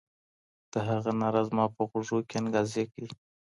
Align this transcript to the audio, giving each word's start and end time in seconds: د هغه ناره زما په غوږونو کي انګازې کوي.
د 0.71 0.73
هغه 0.87 1.11
ناره 1.21 1.41
زما 1.49 1.65
په 1.75 1.81
غوږونو 1.89 2.25
کي 2.29 2.35
انګازې 2.41 2.83
کوي. 2.91 3.11